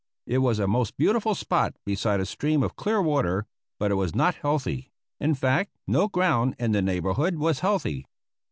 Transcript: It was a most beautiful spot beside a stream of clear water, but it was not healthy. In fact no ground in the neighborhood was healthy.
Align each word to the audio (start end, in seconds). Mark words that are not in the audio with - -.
It 0.25 0.39
was 0.39 0.57
a 0.57 0.65
most 0.67 0.97
beautiful 0.97 1.35
spot 1.35 1.75
beside 1.85 2.19
a 2.21 2.25
stream 2.25 2.63
of 2.63 2.75
clear 2.75 2.99
water, 3.03 3.45
but 3.77 3.91
it 3.91 4.01
was 4.01 4.15
not 4.15 4.33
healthy. 4.33 4.89
In 5.19 5.35
fact 5.35 5.77
no 5.85 6.07
ground 6.07 6.55
in 6.57 6.71
the 6.71 6.81
neighborhood 6.81 7.35
was 7.35 7.59
healthy. 7.59 8.07